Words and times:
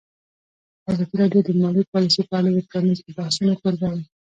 ازادي 0.91 1.13
راډیو 1.21 1.41
د 1.47 1.49
مالي 1.61 1.83
پالیسي 1.91 2.21
په 2.29 2.33
اړه 2.39 2.49
د 2.53 2.59
پرانیستو 2.69 3.15
بحثونو 3.17 3.51
کوربه 3.61 3.87
وه. 3.91 4.01